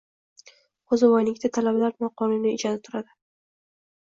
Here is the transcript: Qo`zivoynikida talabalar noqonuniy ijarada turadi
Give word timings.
Qo`zivoynikida 0.93 1.51
talabalar 1.57 1.93
noqonuniy 2.05 2.57
ijarada 2.59 2.83
turadi 2.89 3.17